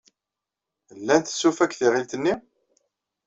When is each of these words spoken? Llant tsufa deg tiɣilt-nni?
Llant 0.99 1.27
tsufa 1.31 1.65
deg 1.65 1.73
tiɣilt-nni? 1.79 2.33